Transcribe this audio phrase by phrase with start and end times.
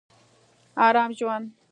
[0.85, 1.53] ارام ژوند